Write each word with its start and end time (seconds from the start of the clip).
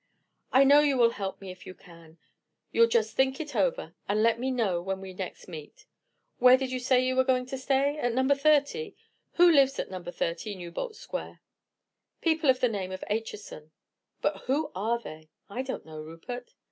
"I 0.51 0.63
know 0.63 0.79
you 0.79 0.97
will 0.97 1.11
help 1.11 1.39
me 1.39 1.51
if 1.51 1.67
you 1.67 1.75
can. 1.75 2.17
You'll 2.71 2.87
just 2.87 3.15
think 3.15 3.39
it 3.39 3.55
over, 3.55 3.93
and 4.09 4.23
let 4.23 4.39
me 4.39 4.49
know 4.49 4.81
when 4.81 4.99
next 5.15 5.45
we 5.45 5.51
meet. 5.51 5.85
Where 6.39 6.57
did 6.57 6.71
you 6.71 6.79
say 6.79 7.05
you 7.05 7.15
were 7.15 7.23
going 7.23 7.45
to 7.45 7.57
stay—at 7.59 8.11
No. 8.15 8.27
30? 8.33 8.95
Who 9.33 9.51
lives 9.51 9.77
at 9.77 9.91
No. 9.91 10.01
30 10.01 10.55
Newbolt 10.55 10.95
Square?" 10.95 11.43
"People 12.19 12.49
of 12.49 12.61
the 12.61 12.67
name 12.67 12.91
of 12.91 13.03
Acheson." 13.11 13.69
"But 14.23 14.37
who 14.45 14.71
are 14.73 14.97
they?" 14.99 15.29
"I 15.51 15.61
don't 15.61 15.85
know, 15.85 16.01
Rupert." 16.01 16.55